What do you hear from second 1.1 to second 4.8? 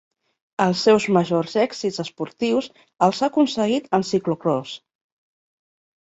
majors èxits esportius els ha aconseguit en ciclocròs.